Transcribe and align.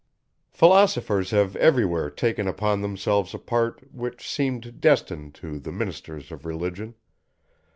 Philosophers 0.49 1.29
have 1.29 1.55
every 1.57 1.85
where 1.85 2.09
taken 2.09 2.47
upon 2.47 2.81
themselves 2.81 3.35
a 3.35 3.37
part, 3.37 3.83
which 3.93 4.27
seemed 4.27 4.81
destined 4.81 5.35
to 5.35 5.59
the 5.59 5.71
ministers 5.71 6.31
of 6.31 6.43
Religion. 6.43 6.95